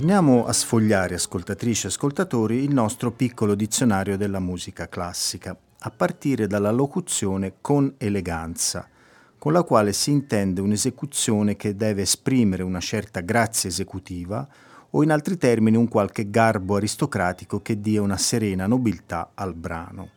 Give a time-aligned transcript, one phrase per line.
[0.00, 6.46] Torniamo a sfogliare, ascoltatrici e ascoltatori, il nostro piccolo dizionario della musica classica, a partire
[6.46, 8.88] dalla locuzione con eleganza,
[9.36, 14.48] con la quale si intende un'esecuzione che deve esprimere una certa grazia esecutiva
[14.88, 20.08] o in altri termini un qualche garbo aristocratico che dia una serena nobiltà al brano.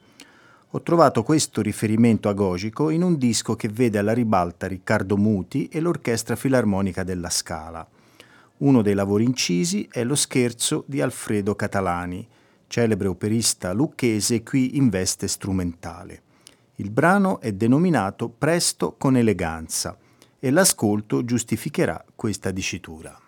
[0.70, 5.81] Ho trovato questo riferimento agogico in un disco che vede alla ribalta Riccardo Muti e
[5.81, 7.86] l'Orchestra Filarmonica della Scala.
[8.58, 12.28] Uno dei lavori incisi è lo scherzo di Alfredo Catalani,
[12.68, 16.22] celebre operista lucchese qui in veste strumentale.
[16.76, 19.98] Il brano è denominato Presto con eleganza
[20.40, 23.22] e l'ascolto giustificherà questa dicitura.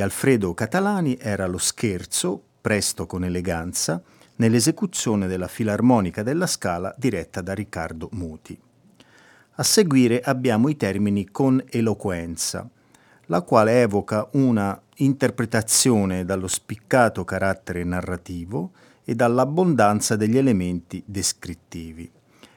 [0.00, 4.02] Alfredo Catalani era lo scherzo, presto con eleganza,
[4.36, 8.58] nell'esecuzione della Filarmonica della Scala diretta da Riccardo Muti.
[9.54, 12.68] A seguire abbiamo i termini con eloquenza,
[13.26, 18.72] la quale evoca una interpretazione dallo spiccato carattere narrativo
[19.04, 22.10] e dall'abbondanza degli elementi descrittivi.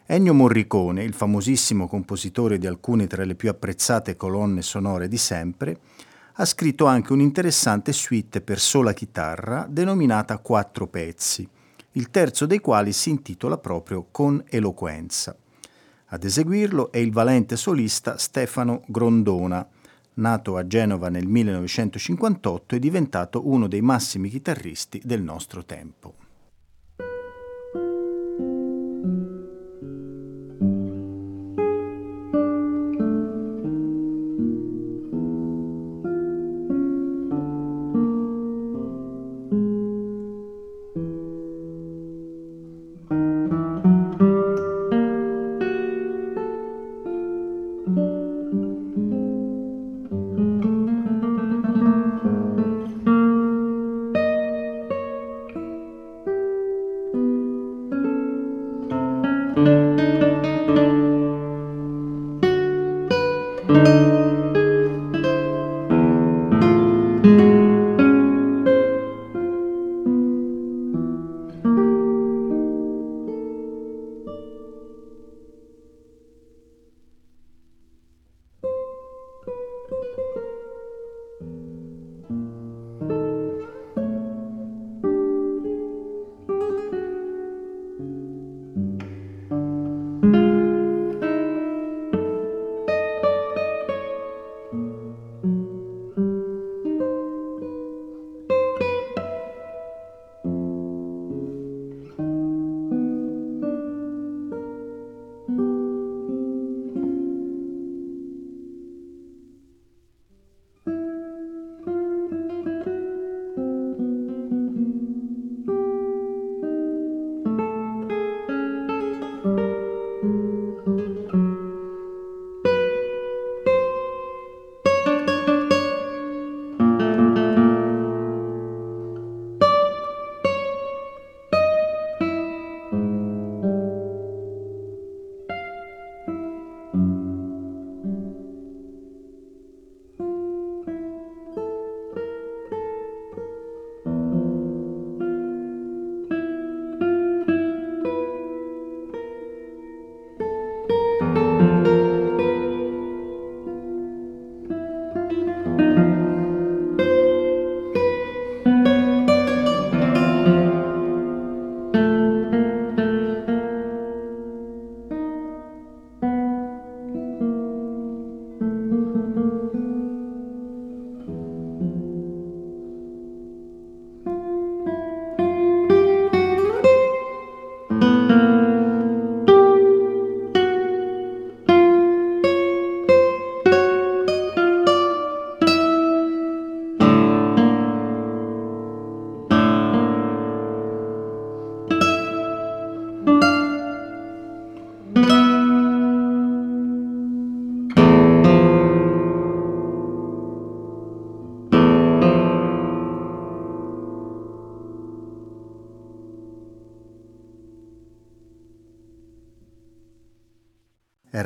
[0.05, 5.79] Ennio Morricone, il famosissimo compositore di alcune tra le più apprezzate colonne sonore di sempre,
[6.35, 11.47] ha scritto anche un'interessante suite per sola chitarra denominata Quattro pezzi,
[11.91, 15.35] il terzo dei quali si intitola proprio Con eloquenza.
[16.07, 19.67] Ad eseguirlo è il valente solista Stefano Grondona,
[20.15, 26.22] nato a Genova nel 1958 e diventato uno dei massimi chitarristi del nostro tempo.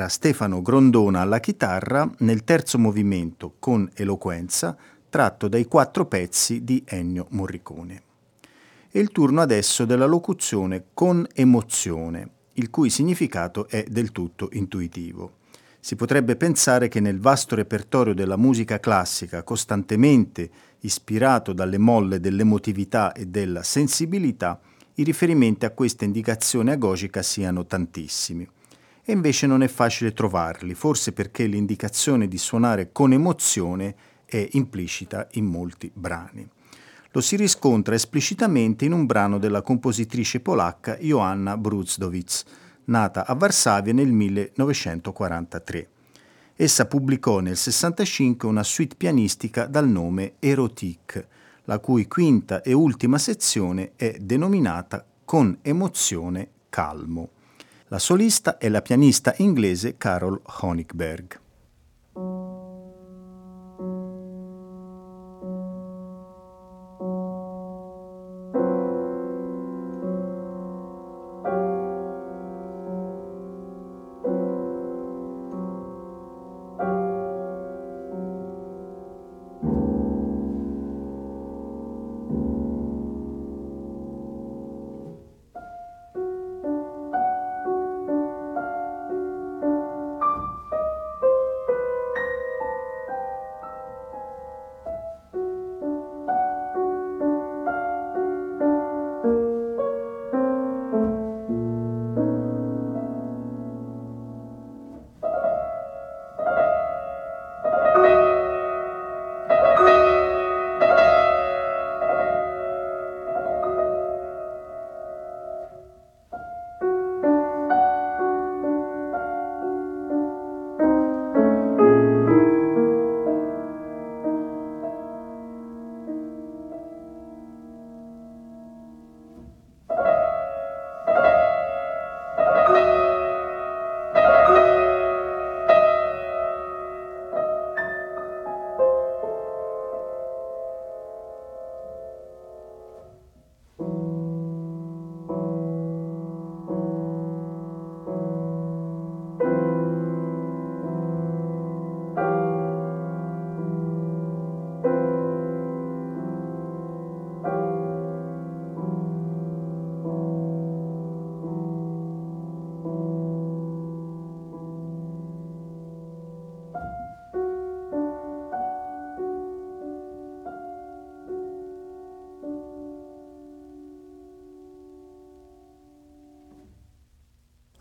[0.08, 4.76] Stefano Grondona alla chitarra nel terzo movimento con eloquenza
[5.08, 8.02] tratto dai quattro pezzi di Ennio Morricone.
[8.90, 15.36] È il turno adesso della locuzione con emozione, il cui significato è del tutto intuitivo.
[15.78, 20.50] Si potrebbe pensare che nel vasto repertorio della musica classica, costantemente
[20.80, 24.58] ispirato dalle molle dell'emotività e della sensibilità,
[24.94, 28.48] i riferimenti a questa indicazione agogica siano tantissimi
[29.08, 33.94] e invece non è facile trovarli, forse perché l'indicazione di suonare con emozione
[34.26, 36.46] è implicita in molti brani.
[37.12, 42.44] Lo si riscontra esplicitamente in un brano della compositrice polacca Joanna Brudzdowicz,
[42.84, 45.88] nata a Varsavia nel 1943.
[46.54, 51.28] Essa pubblicò nel 1965 una suite pianistica dal nome Erotique,
[51.64, 57.30] la cui quinta e ultima sezione è denominata Con emozione calmo.
[57.90, 61.40] La solista è la pianista inglese Carol Honigberg.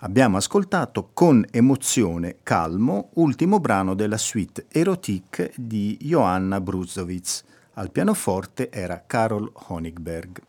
[0.08, 7.44] Abbiamo ascoltato con emozione Calmo, ultimo brano della suite Erotique di Johanna Bruzowitz.
[7.74, 10.42] Al pianoforte era Karol Honigberg.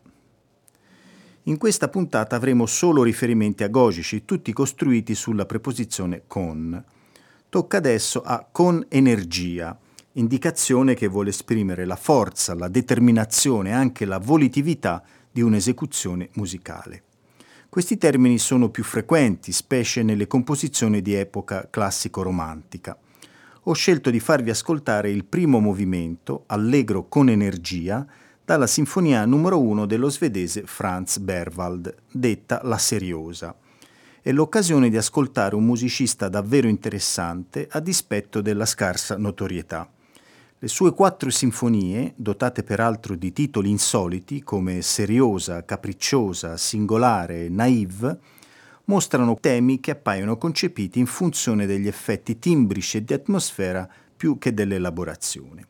[1.43, 6.81] In questa puntata avremo solo riferimenti agogici, tutti costruiti sulla preposizione con.
[7.49, 9.77] Tocca adesso a con energia,
[10.13, 17.03] indicazione che vuole esprimere la forza, la determinazione anche la volitività di un'esecuzione musicale.
[17.69, 22.97] Questi termini sono più frequenti, specie nelle composizioni di epoca classico-romantica.
[23.63, 28.07] Ho scelto di farvi ascoltare il primo movimento, allegro con energia,
[28.43, 33.55] dalla sinfonia numero 1 dello svedese Franz Berwald, detta La Seriosa.
[34.19, 39.87] È l'occasione di ascoltare un musicista davvero interessante a dispetto della scarsa notorietà.
[40.61, 48.19] Le sue quattro sinfonie, dotate peraltro di titoli insoliti come Seriosa, Capricciosa, Singolare e Naive,
[48.83, 53.87] mostrano temi che appaiono concepiti in funzione degli effetti timbrici e di atmosfera
[54.17, 55.65] più che dell'elaborazione.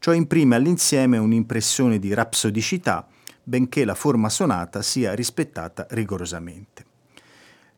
[0.00, 3.06] Ciò imprime all'insieme un'impressione di rapsodicità,
[3.44, 6.85] benché la forma sonata sia rispettata rigorosamente.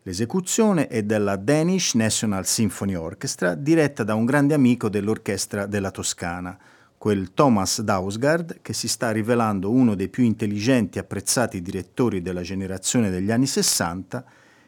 [0.08, 6.56] L'esecuzione è della Danish National Symphony Orchestra, diretta da un grande amico dell'orchestra della Toscana,
[6.96, 12.40] quel Thomas Dausgaard che si sta rivelando uno dei più intelligenti e apprezzati direttori della
[12.40, 14.24] generazione degli anni 60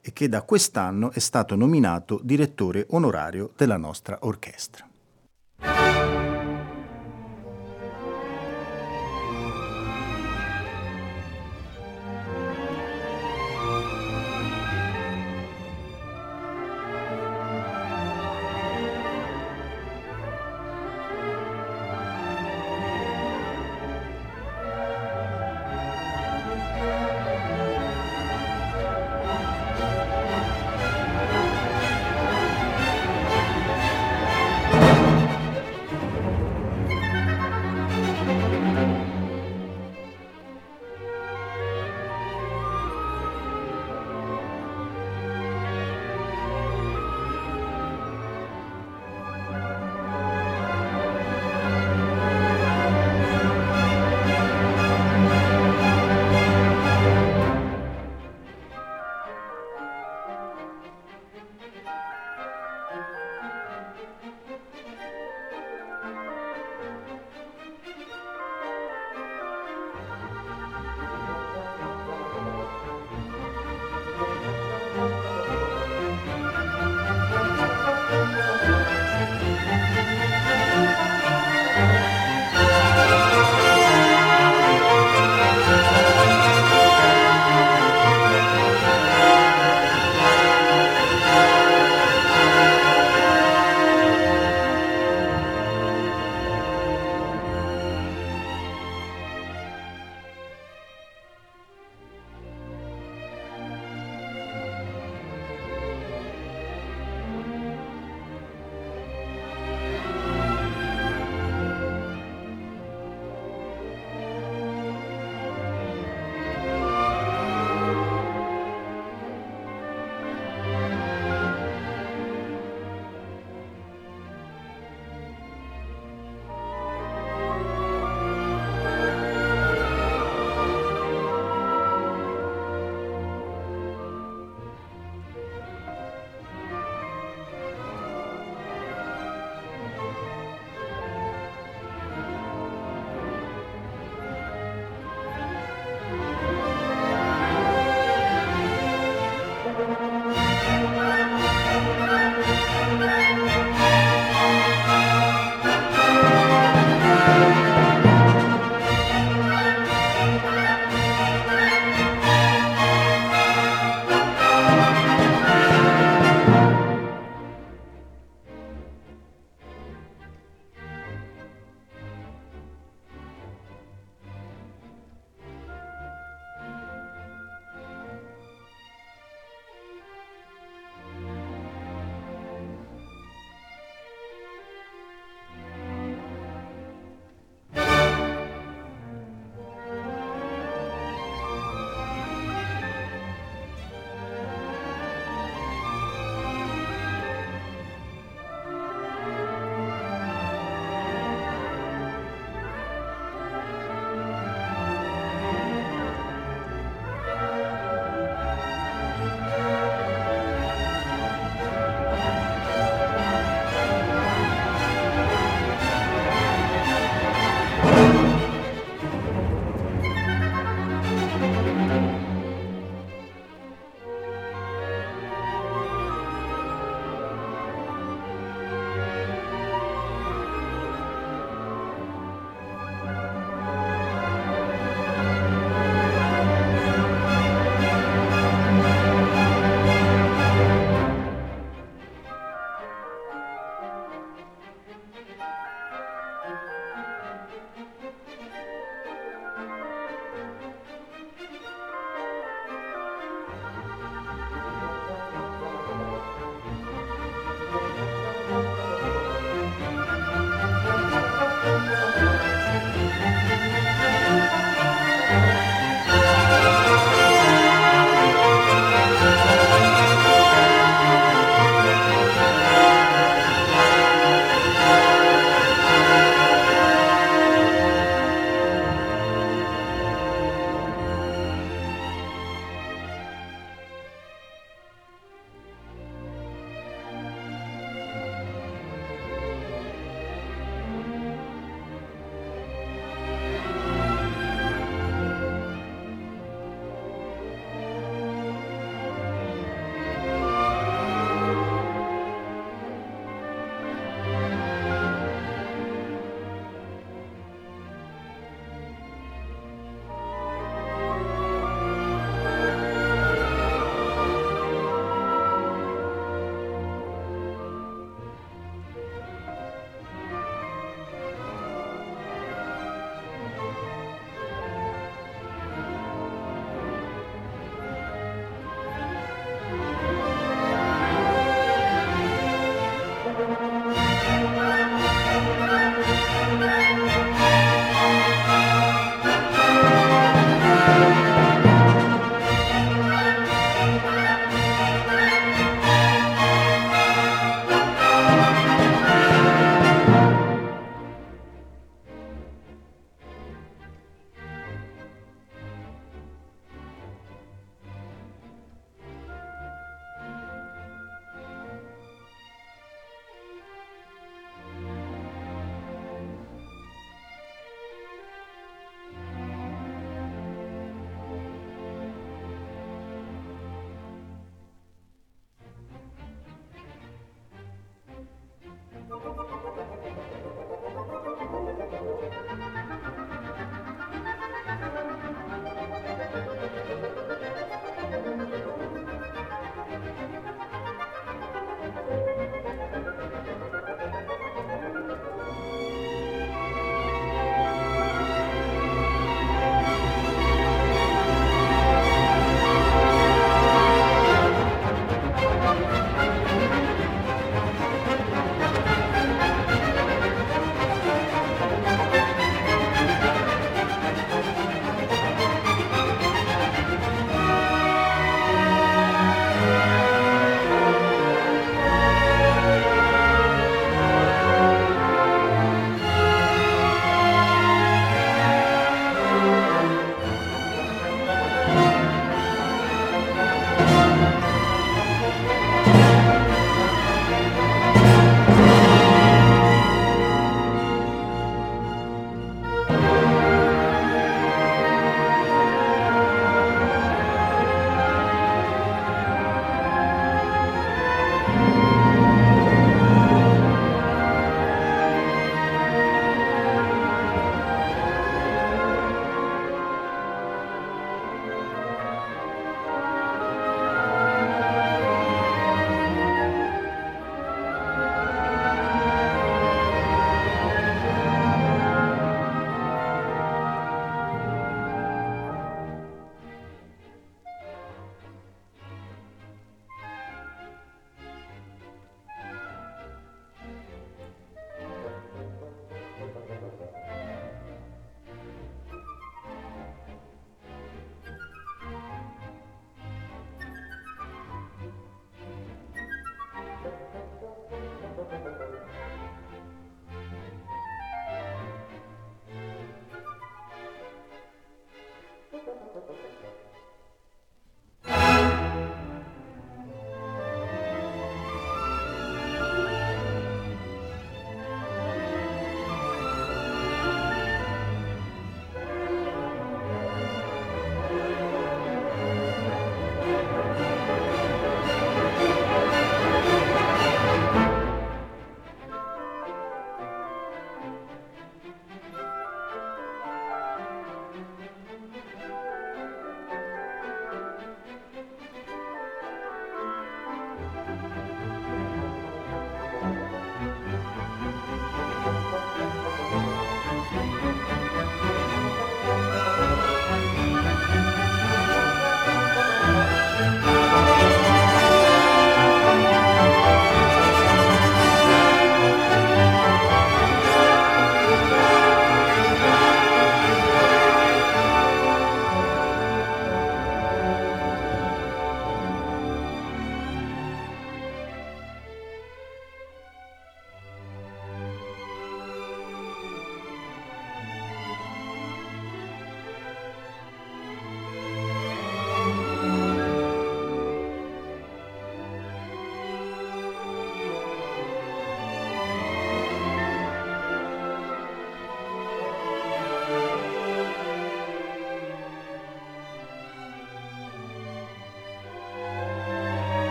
[0.00, 4.88] e che da quest'anno è stato nominato direttore onorario della nostra orchestra.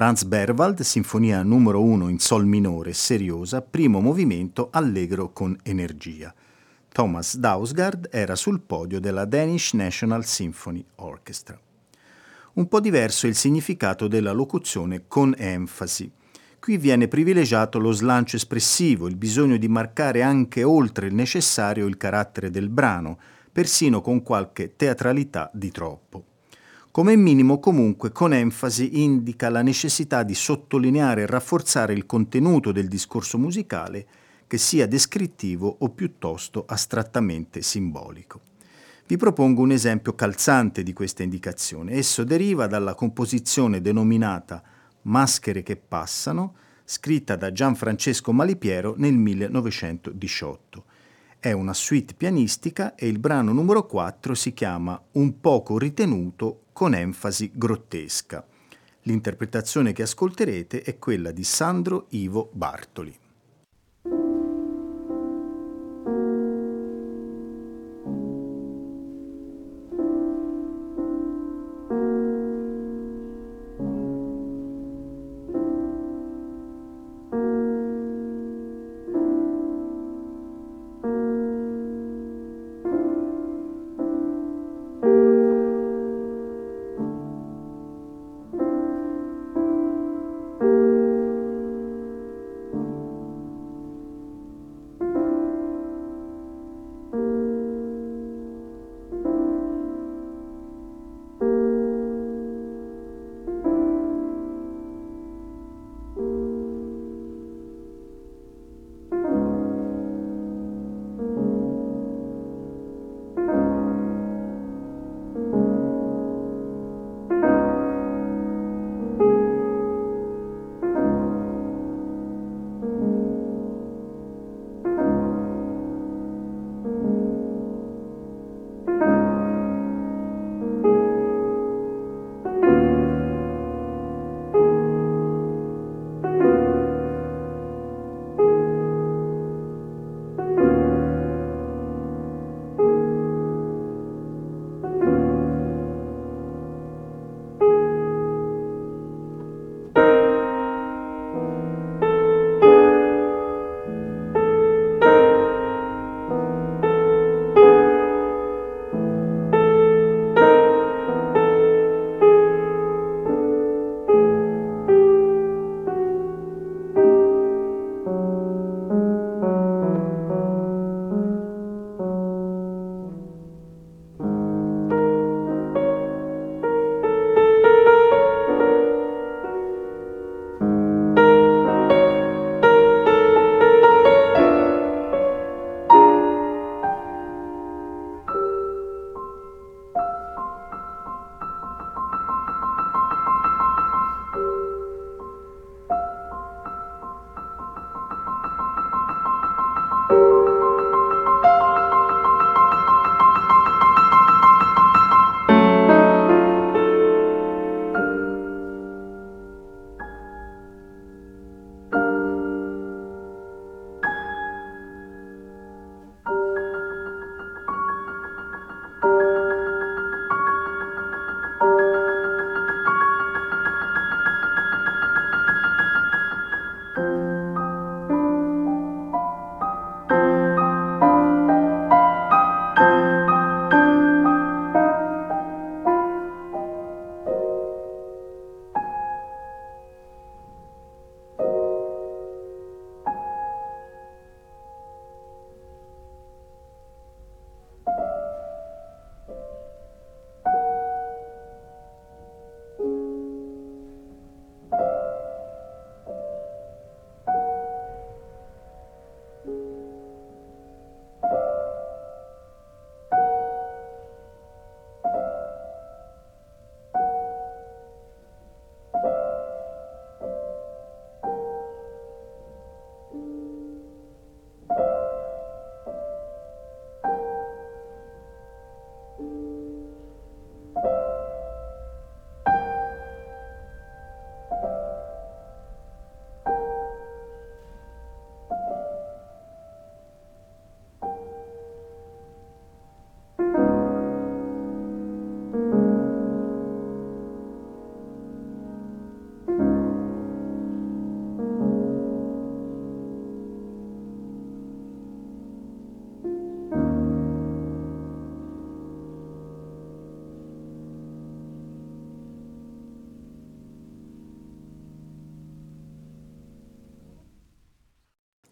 [0.00, 6.34] Franz Berwald, Sinfonia numero 1 in Sol minore seriosa, primo movimento allegro con energia.
[6.88, 11.60] Thomas Dausgaard era sul podio della Danish National Symphony Orchestra.
[12.54, 16.10] Un po' diverso è il significato della locuzione con enfasi.
[16.58, 21.98] Qui viene privilegiato lo slancio espressivo, il bisogno di marcare anche oltre il necessario il
[21.98, 23.18] carattere del brano,
[23.52, 26.24] persino con qualche teatralità di troppo.
[26.92, 32.88] Come minimo comunque con enfasi indica la necessità di sottolineare e rafforzare il contenuto del
[32.88, 34.06] discorso musicale
[34.48, 38.40] che sia descrittivo o piuttosto astrattamente simbolico.
[39.06, 41.92] Vi propongo un esempio calzante di questa indicazione.
[41.92, 44.60] Esso deriva dalla composizione denominata
[45.02, 50.84] Maschere che passano, scritta da Gianfrancesco Malipiero nel 1918.
[51.38, 56.94] È una suite pianistica e il brano numero 4 si chiama Un poco ritenuto con
[56.94, 58.46] enfasi grottesca.
[59.02, 63.19] L'interpretazione che ascolterete è quella di Sandro Ivo Bartoli.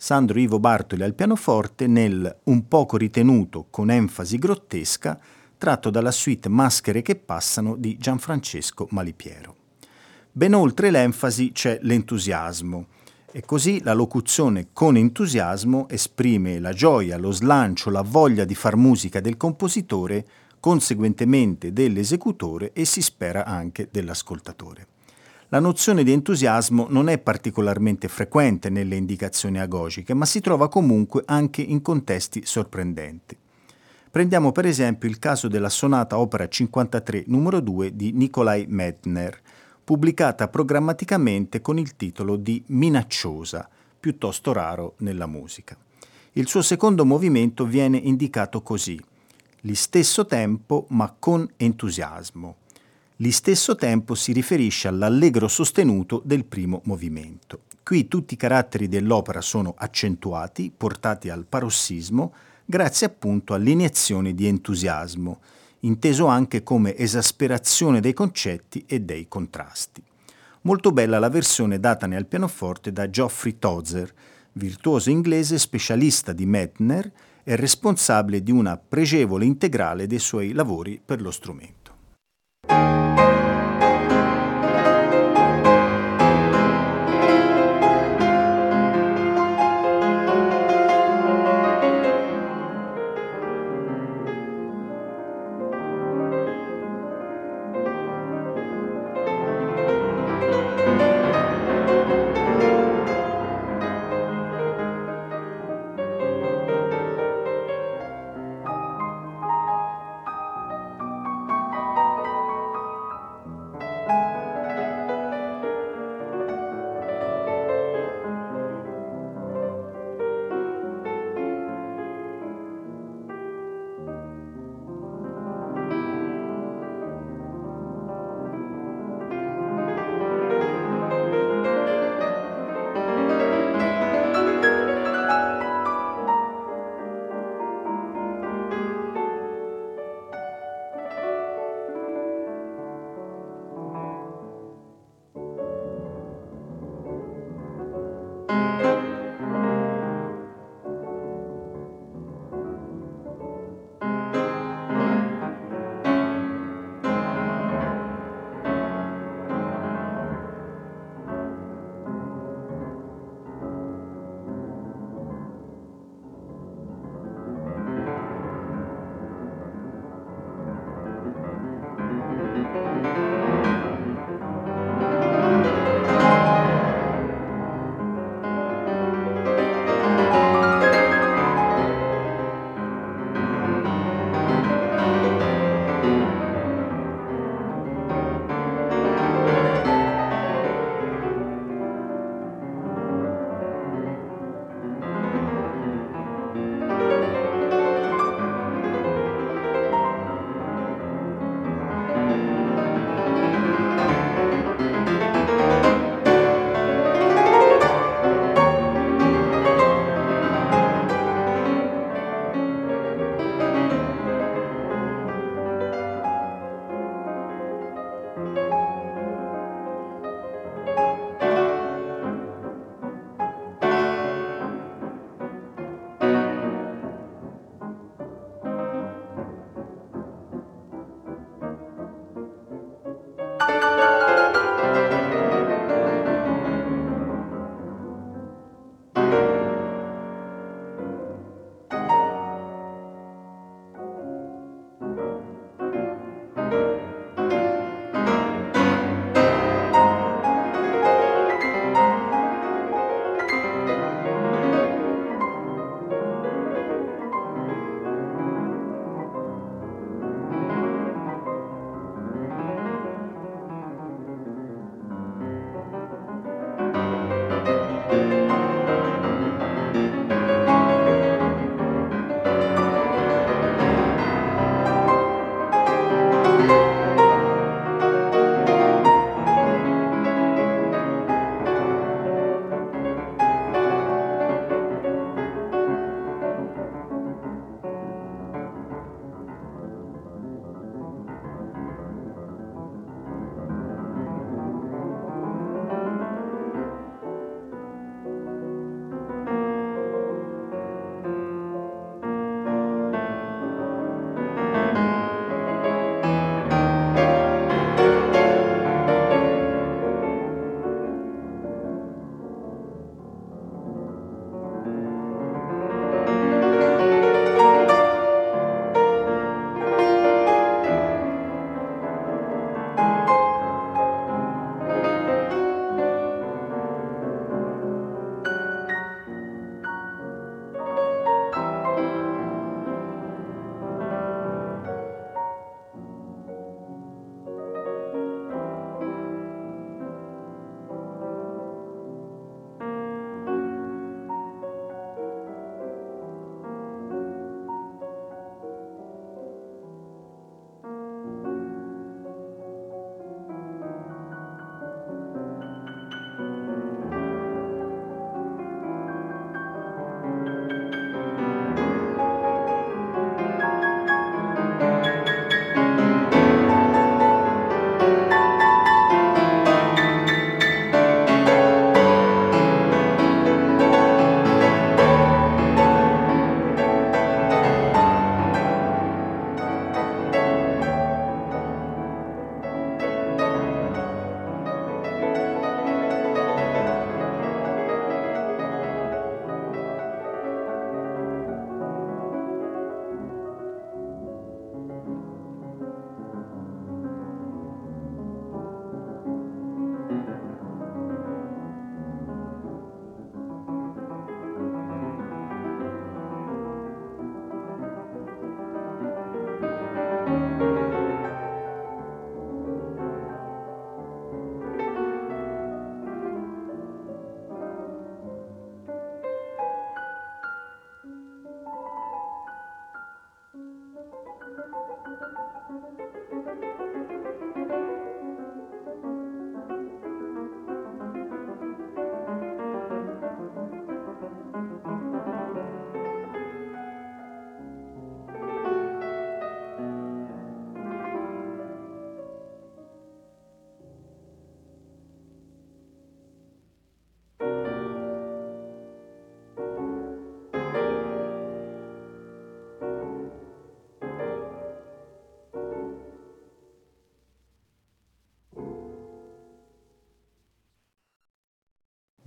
[0.09, 5.21] Sandro Ivo Bartoli al pianoforte nel un poco ritenuto con enfasi grottesca
[5.59, 9.55] tratto dalla suite Maschere che passano di Gianfrancesco Malipiero.
[10.33, 12.87] Ben oltre l'enfasi c'è l'entusiasmo,
[13.31, 18.77] e così la locuzione con entusiasmo esprime la gioia, lo slancio, la voglia di far
[18.77, 20.27] musica del compositore,
[20.59, 24.87] conseguentemente dell'esecutore e si spera anche dell'ascoltatore.
[25.51, 31.23] La nozione di entusiasmo non è particolarmente frequente nelle indicazioni agogiche, ma si trova comunque
[31.25, 33.35] anche in contesti sorprendenti.
[34.11, 39.41] Prendiamo per esempio il caso della sonata opera 53 numero 2 di Nikolai Medtner,
[39.83, 43.67] pubblicata programmaticamente con il titolo di Minacciosa,
[43.99, 45.75] piuttosto raro nella musica.
[46.33, 49.01] Il suo secondo movimento viene indicato così,
[49.63, 52.57] Li stesso tempo ma con entusiasmo.
[53.21, 57.63] Li stesso tempo si riferisce all'allegro sostenuto del primo movimento.
[57.83, 62.33] Qui tutti i caratteri dell'opera sono accentuati, portati al parossismo,
[62.65, 65.41] grazie appunto all'iniezione di entusiasmo,
[65.81, 70.01] inteso anche come esasperazione dei concetti e dei contrasti.
[70.61, 74.15] Molto bella la versione datane al pianoforte da Geoffrey Tozer,
[74.53, 77.11] virtuoso inglese specialista di Medtner
[77.43, 81.78] e responsabile di una pregevole integrale dei suoi lavori per lo strumento.
[82.69, 83.28] Música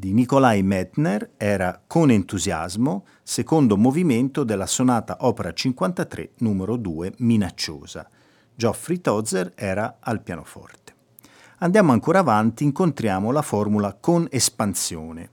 [0.02, 8.10] di Nikolai Metner era Con entusiasmo, secondo movimento della sonata opera 53 numero 2 Minacciosa.
[8.56, 10.96] Geoffrey Tozer era al pianoforte.
[11.60, 15.30] Andiamo ancora avanti, incontriamo la formula con espansione.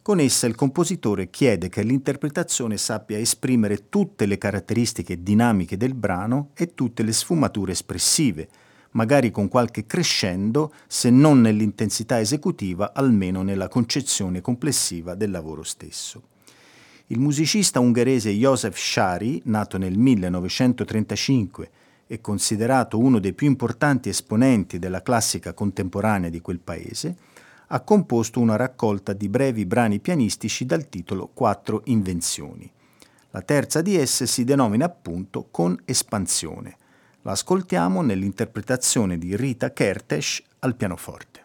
[0.00, 6.52] Con essa il compositore chiede che l'interpretazione sappia esprimere tutte le caratteristiche dinamiche del brano
[6.54, 8.48] e tutte le sfumature espressive,
[8.92, 16.22] magari con qualche crescendo, se non nell'intensità esecutiva, almeno nella concezione complessiva del lavoro stesso.
[17.08, 21.70] Il musicista ungherese Josef Shari, nato nel 1935
[22.06, 27.16] e considerato uno dei più importanti esponenti della classica contemporanea di quel paese,
[27.68, 32.70] ha composto una raccolta di brevi brani pianistici dal titolo Quattro invenzioni.
[33.30, 36.77] La terza di esse si denomina appunto Con espansione
[37.28, 41.44] la ascoltiamo nell'interpretazione di Rita Kertész al pianoforte.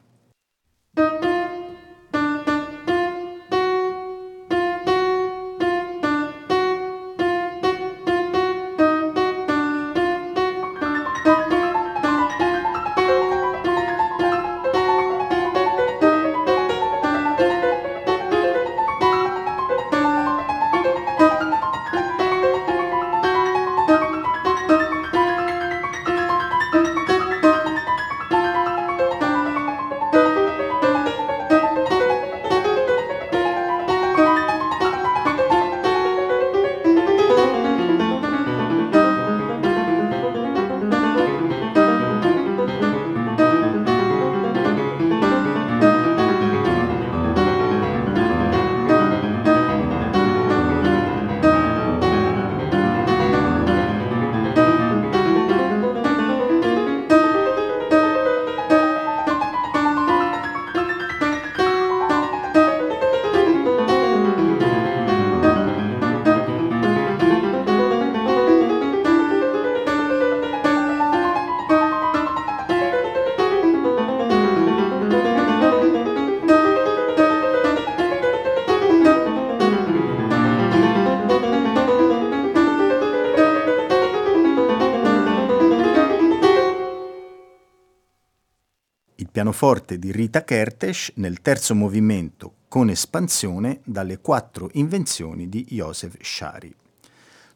[89.43, 96.73] Pianoforte di Rita Kertész nel terzo movimento con espansione dalle quattro invenzioni di Joseph Shari.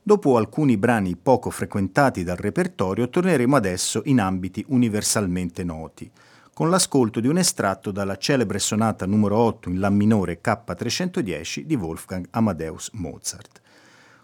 [0.03, 6.11] Dopo alcuni brani poco frequentati dal repertorio, torneremo adesso in ambiti universalmente noti,
[6.53, 11.75] con l'ascolto di un estratto dalla celebre sonata numero 8 in La minore K310 di
[11.75, 13.61] Wolfgang Amadeus Mozart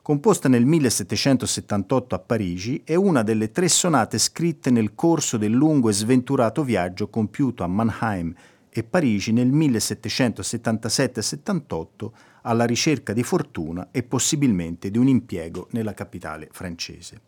[0.03, 5.87] composta nel 1778 a Parigi, è una delle tre sonate scritte nel corso del lungo
[5.87, 8.35] e sventurato viaggio compiuto a Mannheim
[8.69, 16.49] e Parigi nel 1777-78 alla ricerca di fortuna e possibilmente di un impiego nella capitale
[16.51, 17.21] francese.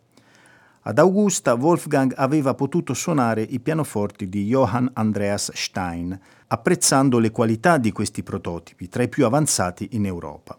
[0.82, 7.78] Ad Augusta Wolfgang aveva potuto suonare i pianoforti di Johann Andreas Stein, apprezzando le qualità
[7.78, 10.58] di questi prototipi, tra i più avanzati in Europa.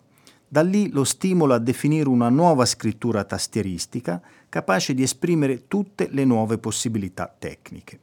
[0.50, 6.24] Da lì lo stimolo a definire una nuova scrittura tastieristica capace di esprimere tutte le
[6.24, 8.00] nuove possibilità tecniche.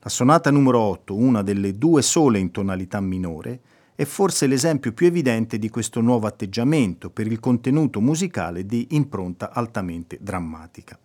[0.00, 3.60] La sonata numero 8, una delle due sole in tonalità minore,
[3.94, 9.52] è forse l'esempio più evidente di questo nuovo atteggiamento per il contenuto musicale di impronta
[9.52, 10.98] altamente drammatica.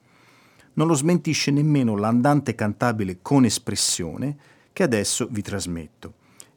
[0.73, 4.35] Non lo smentisce nemmeno l'andante cantabile con espressione
[4.73, 6.13] che adesso vi trasmetto.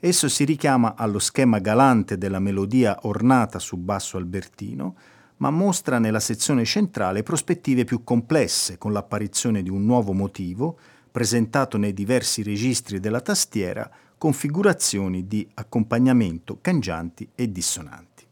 [0.07, 4.97] Esso si richiama allo schema galante della melodia ornata su basso albertino,
[5.39, 10.79] ma mostra nella sezione centrale prospettive più complesse, con l'apparizione di un nuovo motivo,
[11.11, 18.27] presentato nei diversi registri della tastiera, configurazioni di accompagnamento cangianti e dissonanti.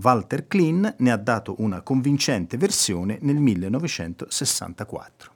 [0.00, 5.35] Walter Klein ne ha dato una convincente versione nel 1964.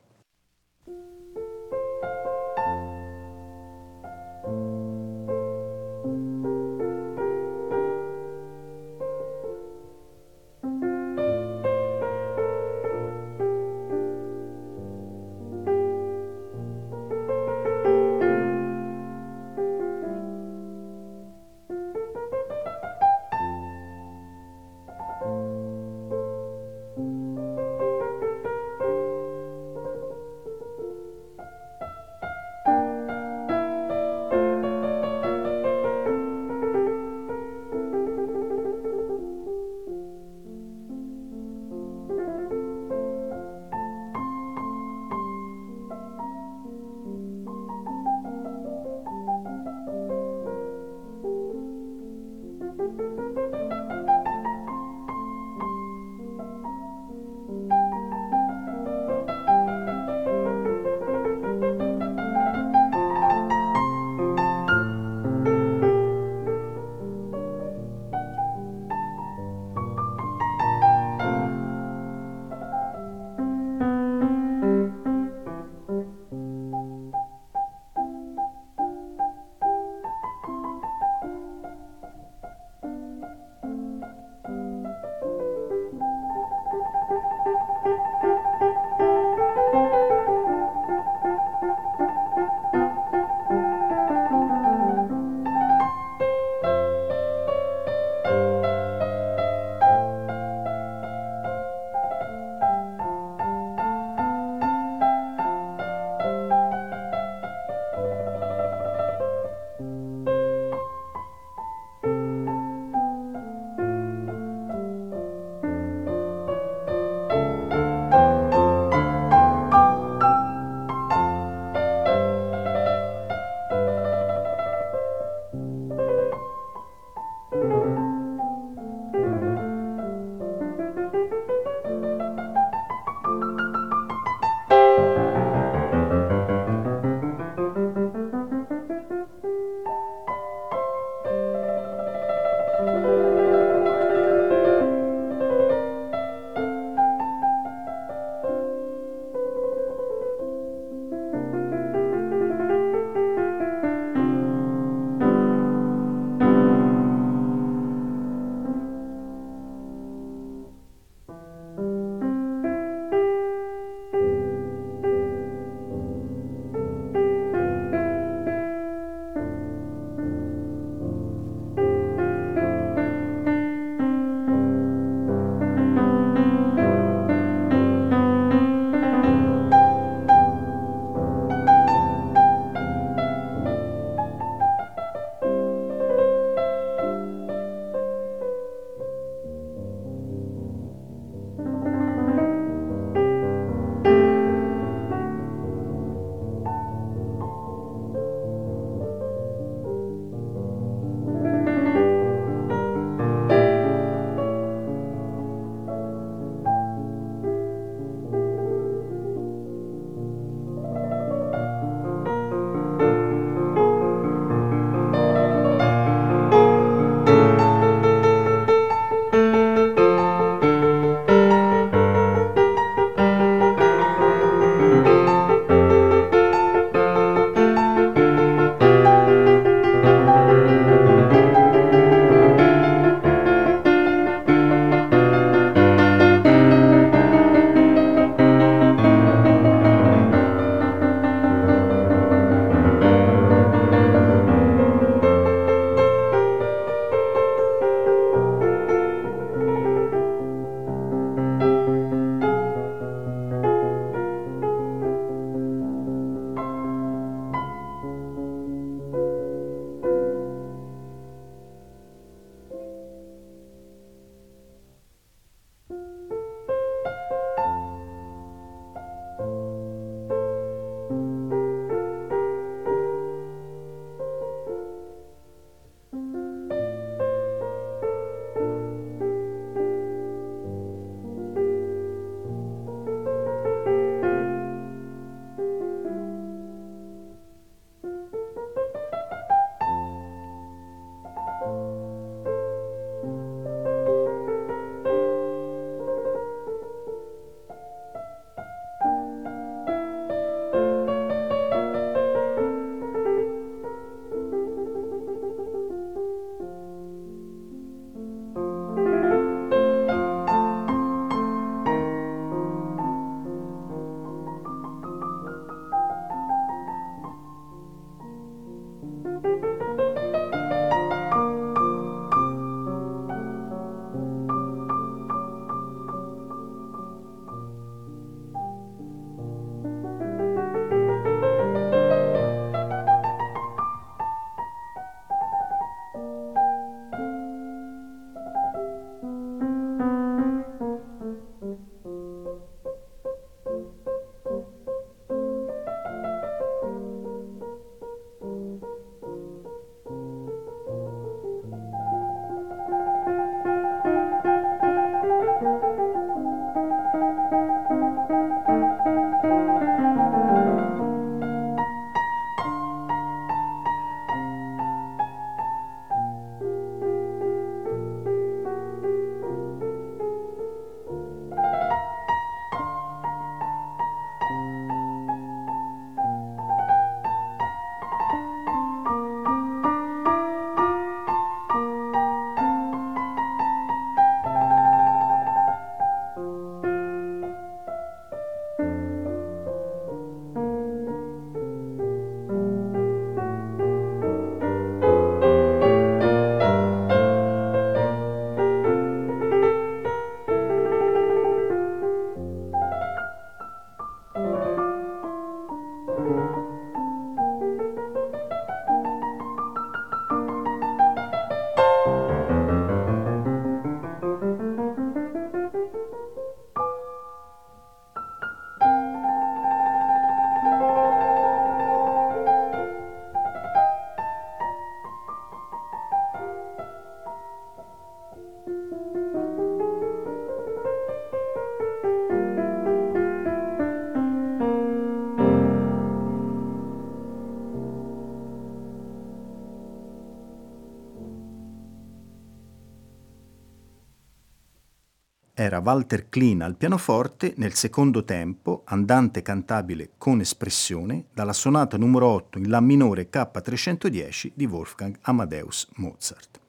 [445.82, 452.58] Walter Klein al pianoforte nel secondo tempo, andante cantabile con espressione, dalla sonata numero 8
[452.58, 456.60] in La minore K310 di Wolfgang Amadeus Mozart.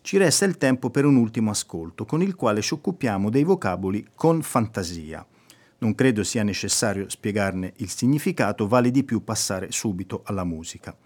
[0.00, 4.06] Ci resta il tempo per un ultimo ascolto, con il quale ci occupiamo dei vocaboli
[4.14, 5.26] con fantasia.
[5.78, 10.96] Non credo sia necessario spiegarne il significato, vale di più passare subito alla musica.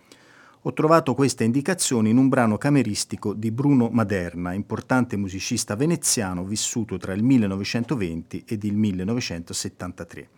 [0.64, 6.98] Ho trovato queste indicazioni in un brano cameristico di Bruno Maderna, importante musicista veneziano vissuto
[6.98, 10.28] tra il 1920 ed il 1973.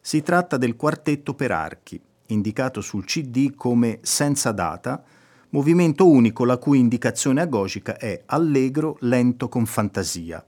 [0.00, 5.04] Si tratta del quartetto per archi, indicato sul CD come senza data,
[5.50, 10.44] movimento unico la cui indicazione agogica è allegro, lento con fantasia.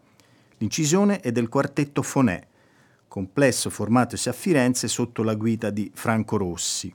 [0.58, 2.44] L'incisione è del quartetto Fonè,
[3.06, 6.92] complesso formatosi a Firenze sotto la guida di Franco Rossi,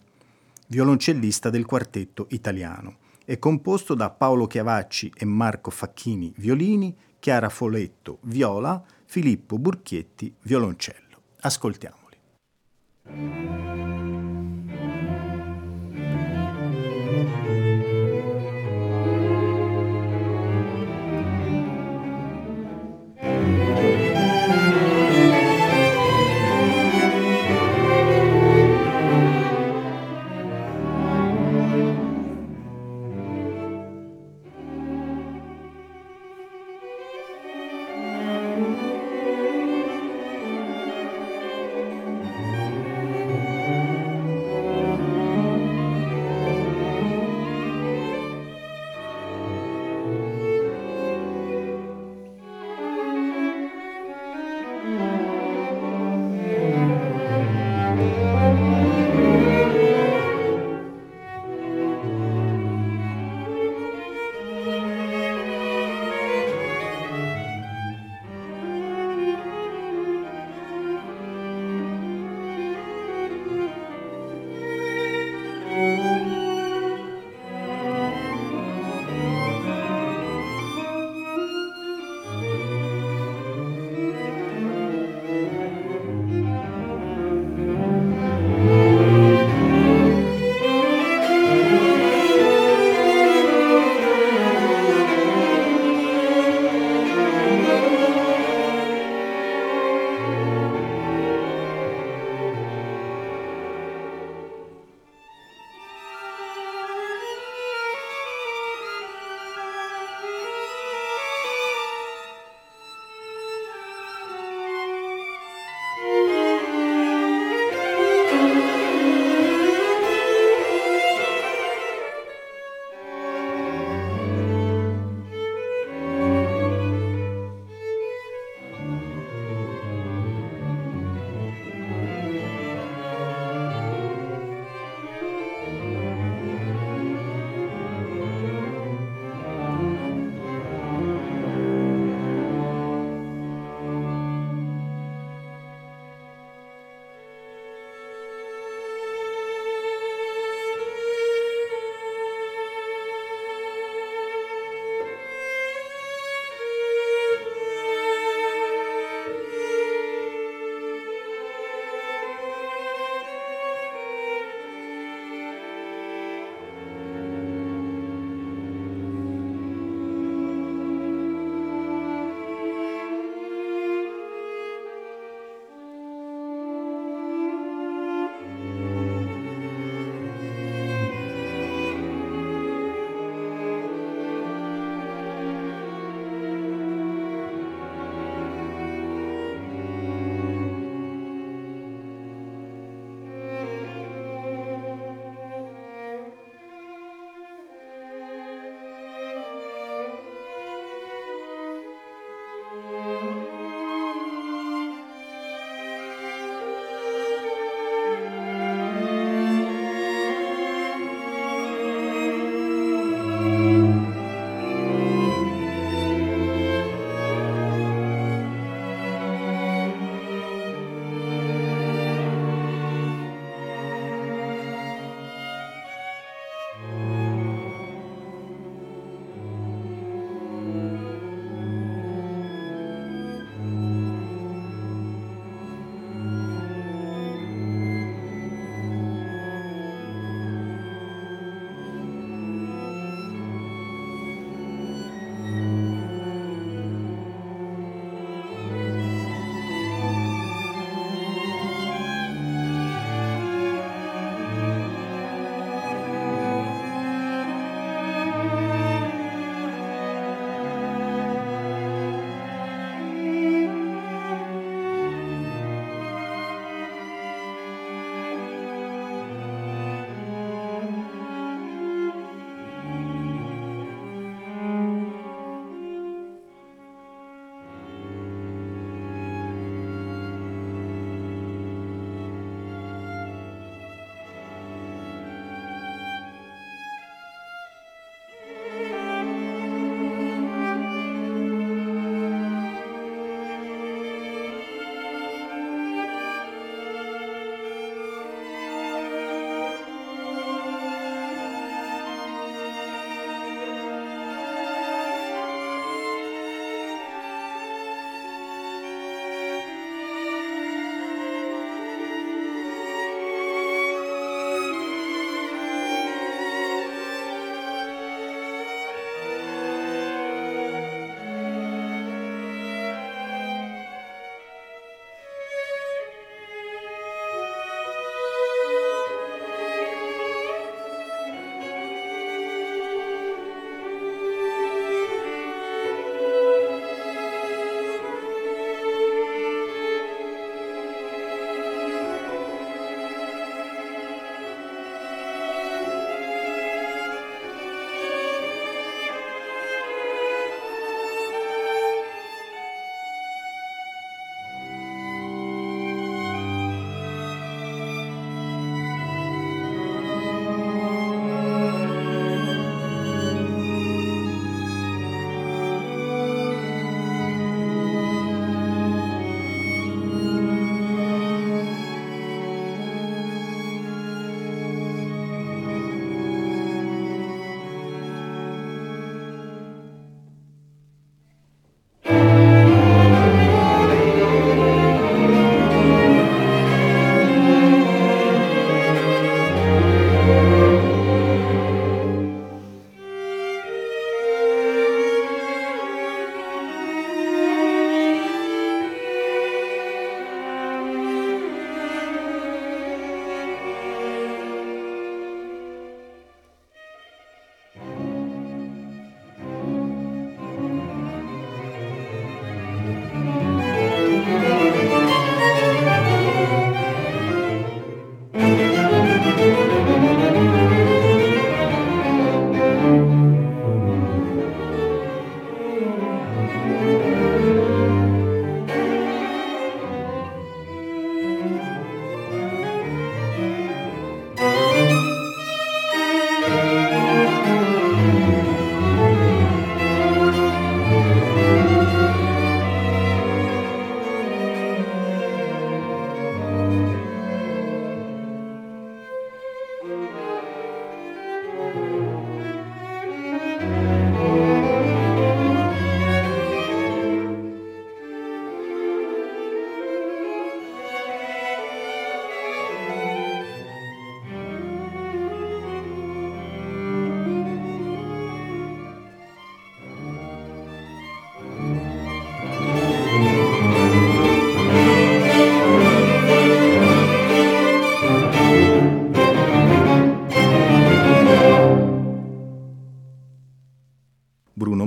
[0.68, 2.97] violoncellista del quartetto italiano.
[3.26, 11.22] È composto da Paolo Chiavacci e Marco Facchini violini, Chiara Foletto viola, Filippo Burchietti violoncello.
[11.41, 12.05] Ascoltiamoli.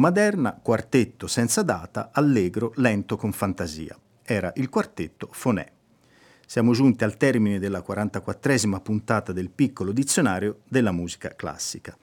[0.00, 3.96] Maderna, quartetto senza data, allegro, lento con fantasia.
[4.24, 5.70] Era il quartetto Fonè.
[6.46, 11.96] Siamo giunti al termine della 44esima puntata del piccolo dizionario della musica classica.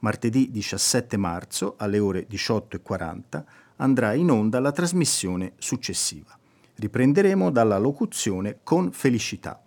[0.00, 3.44] Martedì 17 marzo alle ore 18.40
[3.76, 6.36] andrà in onda la trasmissione successiva.
[6.74, 9.63] Riprenderemo dalla locuzione con felicità.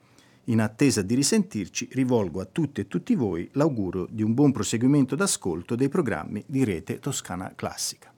[0.50, 5.14] In attesa di risentirci, rivolgo a tutte e tutti voi l'augurio di un buon proseguimento
[5.16, 8.14] d'ascolto dei programmi di Rete Toscana Classica.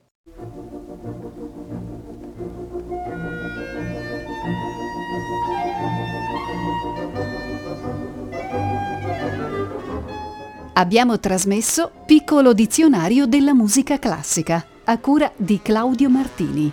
[10.74, 16.72] Abbiamo trasmesso Piccolo dizionario della musica classica a cura di Claudio Martini.